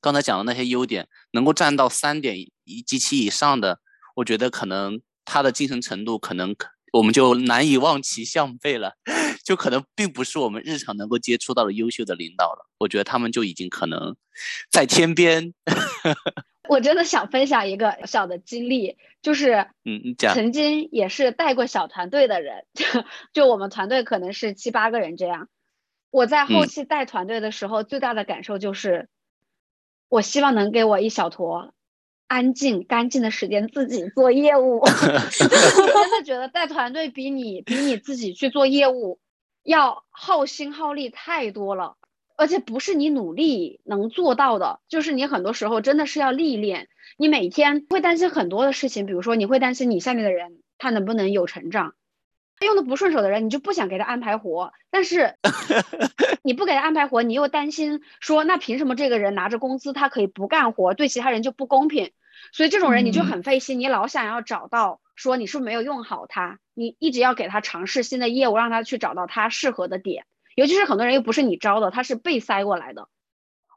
[0.00, 3.80] 刚才讲的那些优点，能够占到三点一及其以上的，
[4.16, 6.54] 我觉得可能他的精神程度可能
[6.92, 8.94] 我们就难以望其项背了，
[9.44, 12.68] 就可能并不是我们日常能够接触到的优秀的领导了。
[12.78, 14.14] 我觉得他们就已经可能
[14.70, 15.52] 在天边。
[16.68, 22.84] 我真的想分享一个小的经历，就是嗯，讲曾经也是带过小团队的人，就
[23.32, 25.48] 就我们团队可能是七八个人这样。
[26.10, 29.08] 我在后嗯期带团队的时候，最大的感受就是，
[30.08, 31.74] 我希望能给我一小坨
[32.28, 34.78] 安静、干净的时间自己做业务。
[34.80, 34.86] 我
[35.30, 39.18] 真的觉得带团队比你比你自己去做业务
[39.64, 41.96] 要耗心耗力太多了，
[42.36, 46.88] 而且不是你努力能做到的，就是你很多时候真的是要历练。
[47.16, 51.94] 你每天会担心很多的事情，比如说你会担心你下面的人他能不能有成长。
[52.56, 55.34] 他用的不顺手的人，你就不想给他安排活，但是
[56.42, 62.12] 你不给他安排活，你又担心说，那凭什么这个人拿着工资，他可以不干活，对其他人就不公平？
[62.52, 70.24] 所以这种人你就嗯很费心，你老想要找到说你是不是没有用好他，你一直要给他尝试新的业务，让他去找到他适合的点。
[70.54, 73.08] 尤其是很多人又不是你招的，他是被塞过来的。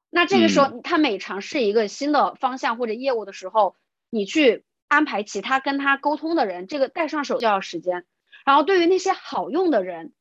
[0.10, 3.76] 那这个时候，他每尝试一个新的方向或者业务的时候，
[4.10, 8.06] 你去安排其他跟他沟通的人，这个带上手就要时间。
[8.46, 10.14] 然后对于那些好用的人，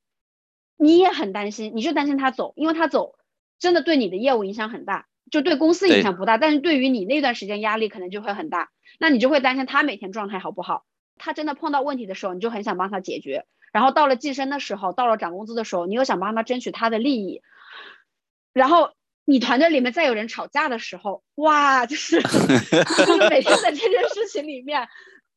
[0.76, 3.14] 你也很担心，你就担心他走，因为他走
[3.58, 8.70] 真的对你的业务影响很大，就对公司影响不大，但是对于你那段时间压力可能就会很大。
[8.98, 10.84] 那你就会担心他每天状态好不好，
[11.16, 13.46] 他真的碰到问题的时候，你就很想帮他解决。
[13.76, 17.42] 然后到了晋升的时候，到了涨工资的时候，你又想帮他争取他的利益。
[18.54, 18.92] 然后
[19.26, 22.28] 你团队里面再有人吵架的时候，哇，就是 就
[23.04, 24.88] 是每天在这件事情里面，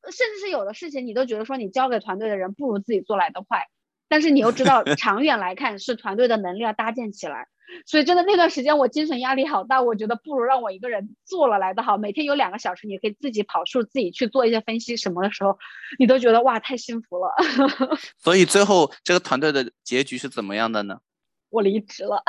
[0.03, 3.67] 甚至是有的事情你都觉得说你交给团队的人不如自己做来的快，
[4.07, 7.49] 但是你又知道长远来看是团队的能力要搭建起来，
[7.85, 11.97] 所以真的那段时间我精神压力好大，我觉得不如让我一个人做了来的好。
[11.97, 15.57] 每天有两个小时，你可以自己跑数，自己去做一些分析什么的时候，
[15.99, 17.31] 你都觉得哇太幸福了。
[18.17, 20.99] 所以最后这个团队的结局是怎么样的呢？
[21.49, 22.21] 我离职了，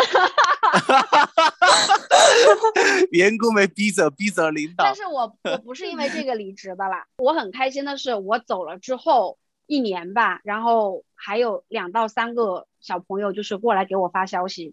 [3.12, 14.72] 员工们逼着逼着领导但，是我我不是因为这个离职的啦，我很开心的是我走了之后一年吧，然后还有两到三个小朋友就是过来给我发消息，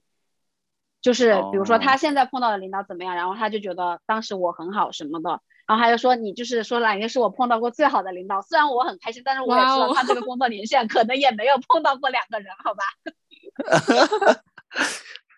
[1.02, 12.84] 就是比如说他哦现在碰到的领导怎么样，然后他就觉得当时我很好什么的，然后他就说你就是说揽月是我碰到过最好的领导，虽然我很开心，但是我也知道他这个工作年限可能也没有碰到过两个人，好吧？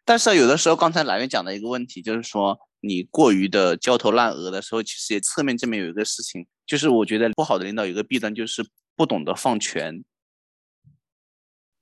[0.05, 10.03] 但是有的时候，刚才蓝月讲的一个问题，就是说你过于的焦头烂额的时候，其实也侧面证明有一个事情，就是我觉得不好的领导有一个弊端，就是不懂得放权。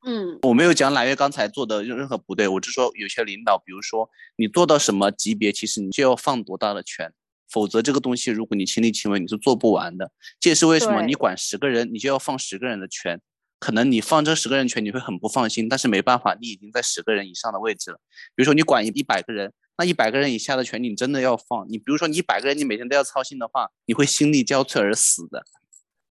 [0.09, 7.11] 嗯我没有讲揽月刚才做的任任何不对，我只是说有些领导，比如说你做到什么级别，其实你就要放多大的权，
[7.51, 10.09] 否则这个东西如果你亲力亲为，你是做不完的。
[10.39, 13.19] 这也是为什么你管十个人，你就要放十个人的权。
[13.59, 17.97] 可能你放这十个人权，你会很不放心，但是没办法，你已经在十个人以上的位置了。
[18.35, 21.65] 比如说你管一一百个人，那一百个人以下的权你真的要放。
[21.67, 25.43] 你比如说你一百个人，你每天都要操心的话，你会心力交瘁而死的。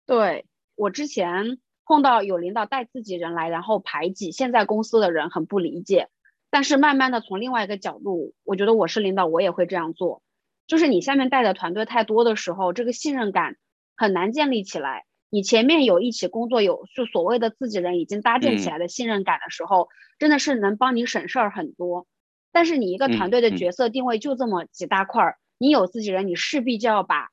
[0.06, 6.08] 对我之前碰到有领导带自己人来，然后排挤现在公司的人，很不理解。
[6.50, 10.22] 但是慢慢的从另外一个角度，我觉得我是领导，我也会这样做。
[10.66, 13.56] 就是你下面带的团队太多的时候，这个信任感
[13.96, 15.04] 很难建立起来。
[15.30, 22.06] 你前面有一起工作，有就所谓的自己人已经搭建起嗯来的信任感的时候，真的是能帮你省事儿很多。
[22.52, 27.30] 但是你一个团队的角色定位就这么几大块儿，你有自己人，你势必就要把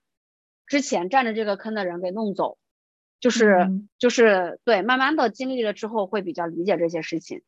[0.65, 2.57] 之前占着这个坑的人给弄走。
[3.21, 7.41] 就是、嗯就是对，慢慢的经历了之后会比较理解这些事情。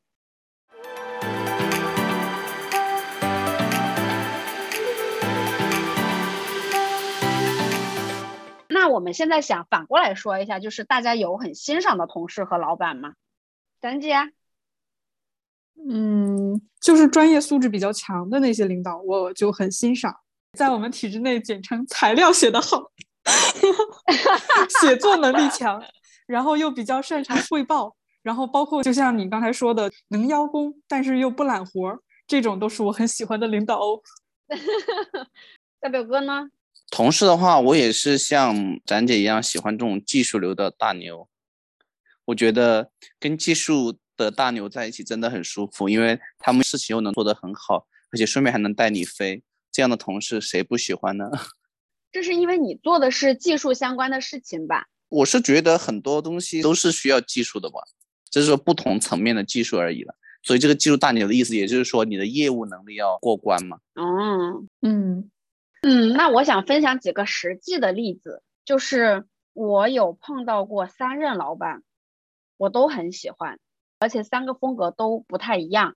[8.70, 13.14] 那我们现在想反过来说一下，就是大家有很欣赏的同事和老板吗？
[13.80, 14.16] 咱姐，
[15.90, 20.16] 嗯，就是专业素质比较强的那些领导，我就很欣赏。
[20.58, 22.92] 在我们体制内，简称材料写得好，
[24.82, 25.84] 写作能力强，
[26.28, 34.02] 然后又比较擅长汇报，然后包括就像你刚才说的，能邀功，但是又不揽活儿，这种都是我很喜欢的领导哦。
[35.80, 36.50] 大表哥呢？
[36.92, 41.28] 同事的话，我也是像展姐一样喜欢这种技术流的大牛。
[42.26, 49.44] 我觉得跟技术的大牛在一起真的很舒服，因为他们事情又能做得很好，而且顺便还能带你飞。
[49.72, 51.32] 这样的同事谁不喜欢呢？
[52.14, 54.88] 这是因为你做的是技术相关的事情吧？
[55.10, 57.80] 我是觉得很多东西都是需要技术的吧，
[58.30, 60.14] 就是说不同层面的技术而已了。
[60.44, 63.80] 所以这个技术大牛的意思，也就是说你的业务能力要过关嘛。
[63.96, 65.32] 嗯嗯
[65.82, 71.82] 嗯，那我想分享几个实际的例子，就是我有碰到过三任老板，
[72.58, 73.58] 我都很喜欢，
[73.98, 75.96] 而且三个风格都不太一样。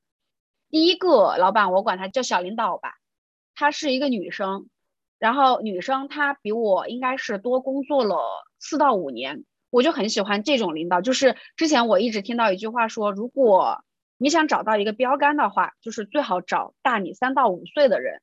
[0.70, 2.96] 第一个老板，我管他叫小领导吧，
[3.54, 4.68] 她是一个女生，
[5.20, 8.18] 然后女生她比我应该是多工作了
[8.60, 11.02] 四到五年，我就很喜欢这种领导。
[11.02, 13.84] 就是之前我一直听到一句话说，如果
[14.18, 18.22] 你想找到一个标杆的话，就是最好找大你三到五岁的人，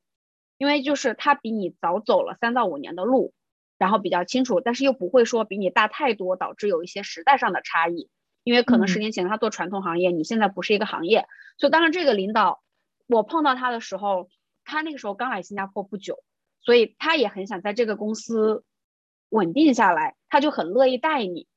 [0.57, 3.33] 因为就是他比你早走了三到五年的路，
[3.77, 8.09] 然后比较清楚，但是又不会说比你大太多，导致有一些时代上的差异。
[8.43, 11.25] 因为可能十年前他做传统行业，你现在不是一个行业，
[11.57, 12.61] 所以当然这个领导，
[13.07, 14.29] 我碰到他的时候，
[14.63, 16.19] 他那个时候刚来新加坡不久，
[16.65, 18.63] 所以他也很想在这个公司
[19.29, 21.47] 稳定下来，他就很乐意带你。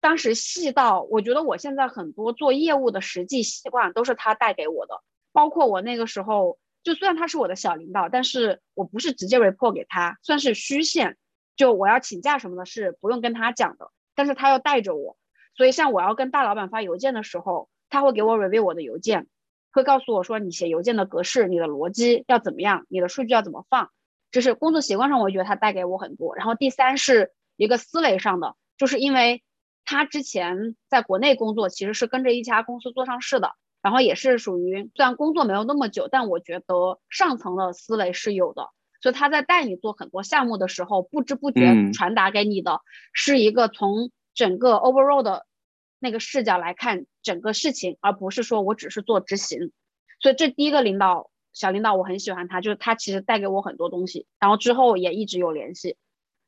[0.00, 11.16] 当时细到，我觉得我现在很多做业务的实际习惯都是他带给我的，包括我那个时候，就虽然他是我的小领导，但是我不是直接 report 给他，算是虚线，
[11.56, 15.16] 就我要请假什么的是不用跟他讲的，但是他要带着我。
[15.56, 19.26] 所以，像我要跟大老板发邮件的时候，他会给我 review 我的邮件，
[19.72, 23.90] 会告诉我说你写邮件的格式、你的逻辑要怎么样，你的数据要怎么放。
[24.36, 26.36] 这是工作习惯上，我觉得他带给我很多。
[26.36, 29.42] 然后第三是一个思维上的，就是因为
[29.86, 38.68] 他之前在国内工作，其实是跟着一家公司做上市的，然后也是属于虽然工作没有那么久，但我觉得上层的思维是有的。
[39.00, 42.82] 所以他在带你做很多项目的时候，不知不觉传达给你的
[43.14, 44.10] 是一个从。
[44.36, 45.46] 整个 overall 的
[45.98, 49.72] 那个视角来看整个事情，而不是说我只是做执行。
[50.20, 55.96] 所以这第一个领导小领导我很喜欢他，就是他其实带给我很多东西，然后之后也一直有联系。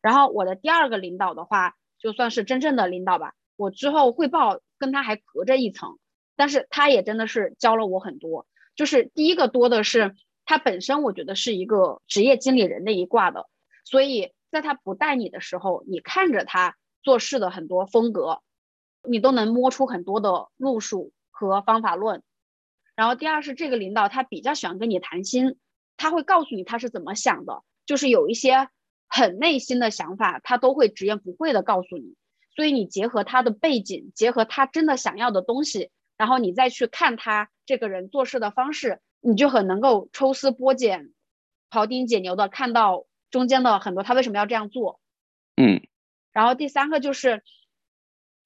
[0.03, 5.99] 然后我的第二个领导的话，就算是真正的领导吧，我之后汇报跟他还隔着一层，
[6.37, 8.47] 但是他也真的是教了我很多。
[8.77, 13.49] 就是第一个多的是他本身，我觉得是一个职业经理人那一挂的，
[13.85, 16.77] 所以在他不带你的时候，你看着他。
[17.01, 18.43] 做事的很多风格，
[19.09, 22.23] 你都能摸出很多的路数和方法论。
[22.99, 25.57] 然后第二是这个领导他比较喜欢跟你谈心，
[25.97, 28.69] 他会告诉你他是怎么想的，就是有一些
[29.07, 32.17] 很内心的想法，他都会直言不讳的告诉你。
[32.57, 41.13] 所以你结合他的背景，结合他真的想要的东西，然后你再去看他这个人做事的方式，你就很能够抽丝剥茧、
[41.71, 44.99] 庖丁解牛的看到中间的很多他为什么要这样做。
[45.55, 45.87] 嗯。
[46.33, 47.45] 然后第三个就是，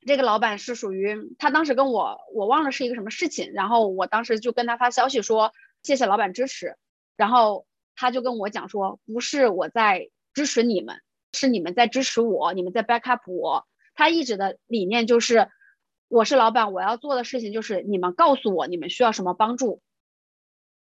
[0.05, 5.53] 这个老板是属于他当时跟我，我忘了是一个什么事情，然后我当时就跟他发消息说
[5.85, 6.77] 谢谢老板支持，
[7.17, 11.01] 然后他就跟我讲说不是我在支持你们，
[11.33, 13.67] 是你们在支持我，你们在 back up 我。
[13.95, 15.49] 他一直的理念就是
[16.09, 19.83] 我是老板，我要做的事情就是你们告诉我你们需要什么帮助，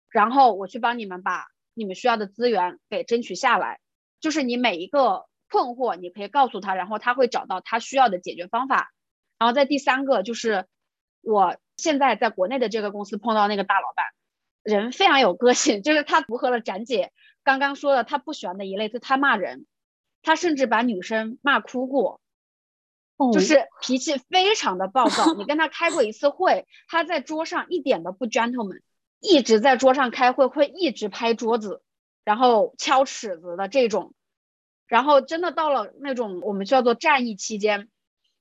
[0.09, 3.81] 然后我去帮你们把你们需要的资源给争取下来，
[4.21, 5.25] 就是你每一个。
[5.53, 8.91] 困惑，你可以告诉他，然后他会找到他需要的解决方法。
[9.37, 10.65] 然后在第三个，就是
[11.21, 14.07] 我现在在国内的这个公司碰到那个大老板，
[14.63, 17.11] 人非常有个性，就是他符合了展姐
[17.43, 19.67] 刚刚说的他不喜欢的一类，就他骂人，
[20.23, 22.19] 他甚至把女生骂哭过，
[23.31, 25.35] 就是脾气非常的暴躁。
[25.35, 28.81] 你跟他开过一次会，他在桌上一点都不 gentleman，
[29.19, 31.83] 一直在桌上开会，会一直拍桌子，
[32.23, 34.15] 然后敲尺子的这种。
[34.93, 37.89] 然后真的到了那种我们叫做战役期间，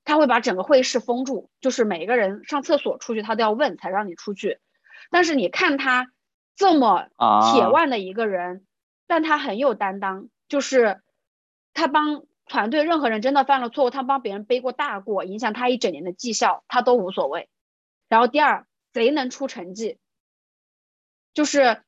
[0.03, 4.59] 他会把整个会议室封住，就是每一个人上厕所出去，他都要问才让你出去。
[5.09, 6.05] 但是你看他
[6.55, 7.07] 这么
[7.51, 8.67] 铁腕的一个人，
[9.07, 11.01] 但他很有担当，就是
[11.73, 17.49] 他帮团队任何人真的犯了错误，他帮别人背过大过，影响他一整年的绩效，他都无所谓。
[18.09, 19.97] 然后第二，贼能出成绩，
[21.33, 21.81] 就是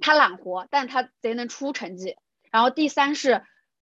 [0.00, 2.16] 他懒活，但他贼能出成绩。
[2.50, 3.44] 然后第三是。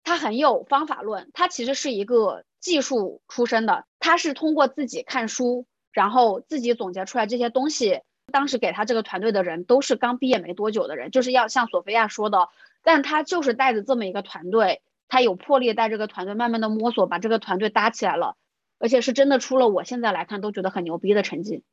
[0.02, 8.02] 他很有方法论，他其实是一个技术出身的，他是通过自己看书，然后自己总结出来这些东西。
[8.32, 12.48] 当时给他这个团队的人都是刚毕业没多久的人，就是要像索菲亚说的，
[12.84, 18.36] 但他就是带着这么一个团队，他有魄力带这个团队慢慢的摸索，把这个团队搭起来了，
[18.78, 21.64] 而且是真的出了我现在来看都觉得很牛逼的成绩。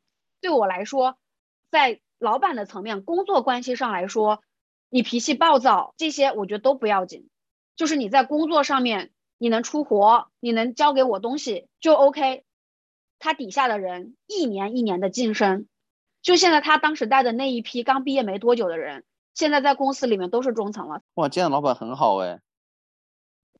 [0.42, 1.20] 对我来说，
[1.70, 4.42] 在老板的层面，工作关系上来说，
[4.90, 7.30] 你脾气暴躁这些我觉得都不要紧。
[7.78, 12.44] 就是你在工作上面，你能出活，你能交给我东西就 OK。
[13.20, 15.68] 他底下的人一年一年的晋升，
[16.22, 21.02] 就现在他当时带的那一批刚毕业没多久的人，现在在公司里面都是中层了。
[21.14, 22.42] 哇，这样老板很好哎。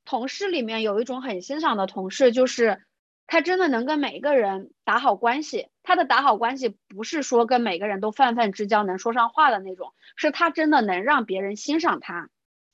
[0.04, 2.84] 同事里面有一种很欣赏的同事，就是
[3.28, 5.70] 他真的能跟每一个人打好关系。
[5.84, 12.30] 他的打好关系不是说跟每个人都泛泛之交，能说上话的那种，是他真的能让别人欣赏他。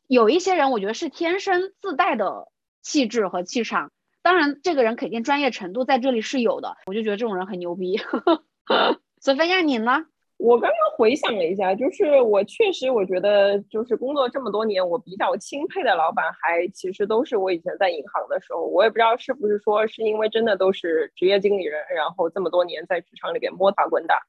[0.08, 2.50] 有一些人，我觉得是天生自带的
[2.82, 3.92] 气质和气场，
[4.22, 7.98] 当然，这个人肯定专业程度在这里是有的，我就觉得这种人很牛逼。
[9.22, 10.06] 索菲亚，你呢？
[10.38, 18.66] 我刚刚回想了一下，就是我确实我觉得，就是工作这么多年，我比较钦佩的老板，还其实都是我以前在银行的时候。
[18.66, 24.20] 我也不知道是不是说是因为真的都是职业经理人，然后这么多年在职场里边摸爬滚打，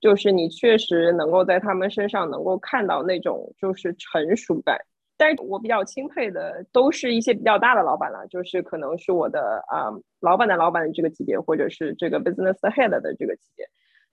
[0.00, 4.78] 就是你确实能够在他们身上能够看到那种就是成熟感。
[5.16, 9.90] 但是我比较钦佩的都是一些比较大的老板了，就是可能是我的啊
[10.20, 13.66] 老板的老板的这个级别，或者是这个 business head 的这个级别。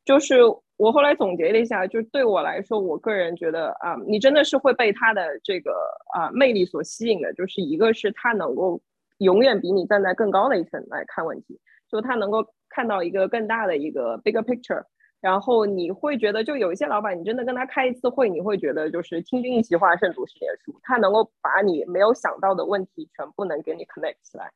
[0.06, 0.40] 就是
[0.76, 5.72] 我后来总结了一下，就对我来说，我个人觉得啊，你真的是会被他的这个
[6.14, 7.34] 啊魅力所吸引的。
[7.34, 8.82] 就是一个是他能够
[9.20, 14.84] 永远比你站在更高的一层来看问题，就他能够看到一个更大的一个 bigger picture。
[15.24, 20.78] 然后你会觉得，就有一些老板，你真的跟他开一次会，你会觉得就是听君一席话，胜读十年书。
[20.84, 24.52] 他能够把你没有想到的问题全部能给你 connect 起来。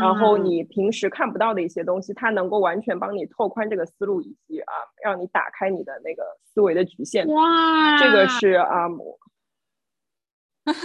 [0.00, 4.72] 然后你平时看不到的一些东西，他能够完全帮你拓宽这个思路，以及啊，
[5.04, 7.26] 让你打开你的那个思维的局限。
[7.28, 8.88] 哇，这个是啊，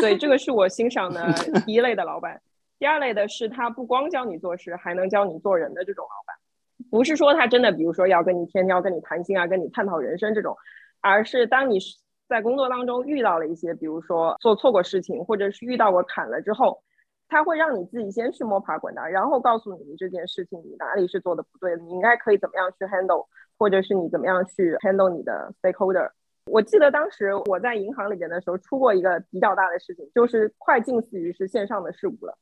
[0.02, 1.32] 对，这个是我欣赏的
[1.66, 2.42] 第一类的老板。
[2.78, 6.36] 第二类的是他不光教你做事，还能教你做人的这种老板。
[6.94, 10.56] 不是说他真的，比如说要跟你天天要跟你谈心啊，跟你探讨人生这种，
[11.02, 11.80] 而是当你
[12.30, 16.84] 在工作当中遇到了一些，比如说做错过事情，或者是遇到过坎了之后。
[17.30, 23.26] 他会让你自己先去摸爬滚打，然后告诉你这件事情你哪里是做的不对的，你应该可以怎么样去 handle，
[23.58, 26.12] 或者是你怎么样去 handle 你的 stakeholder。
[26.46, 32.38] 我记得当时我在银行里边的时候出过一个比较大的事情，就是快近似于是线上的事故了。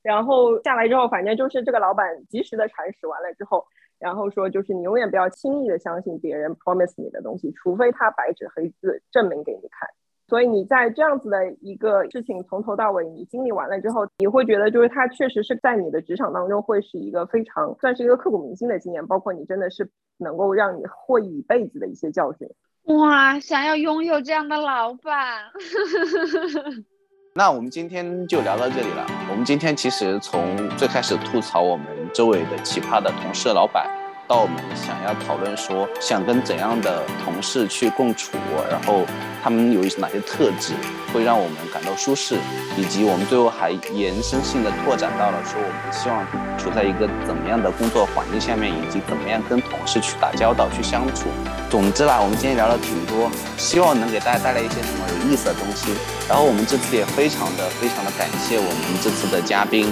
[0.00, 3.66] 然后下来之后，反正就是这个老板及时的铲屎完了之后，
[3.98, 9.88] 然后说就是你永远不要轻易的相信别人 promise 你的东西，除非他白纸黑字证明给你看。
[10.28, 19.88] 所以你在这样子的一个事情从头到尾你经历完了之后，你会觉得就是他确实是在你的职场当中会是一个非常算是一个刻骨铭心的经验，包括你真的是
[20.18, 22.48] 能够让你获益一辈子的一些教训。
[22.86, 25.44] 哇，想要拥有这样的老板。
[27.38, 29.06] 那我们今天就聊到这里了。
[29.30, 34.05] 我们今天其实从最开始吐槽我们周围的奇葩的同事、老板。
[34.28, 38.36] 到我们想要讨论说，想跟怎样的同事去共处，
[38.68, 39.06] 然后
[39.42, 40.74] 他们有哪些特质
[41.14, 42.36] 会让我们感到舒适，
[42.76, 46.26] 以及我们最后还延伸性的拓展到了说，我们希望
[46.58, 51.28] 处在一个怎么样的工作环境下面，以及怎么样跟同事去打交道、去相处。
[51.70, 55.94] 总之啦，我们今天聊了挺多，希望能给大家带来一些什么有意思的东西。
[56.28, 59.86] 然后我们这次也非常的、非常的感谢我们这次的嘉宾，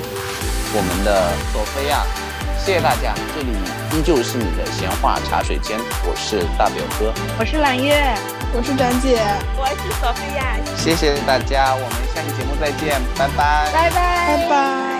[0.75, 2.03] 我们的索菲亚。
[2.59, 3.53] 谢谢大家，这里
[3.95, 8.15] 依旧是你的闲话茶水间，我是大表哥，我是蓝月，
[8.53, 9.21] 我是展姐，
[9.57, 14.94] 我是索菲亚，谢谢大家，我们下期节目再见，拜拜，拜拜，拜拜。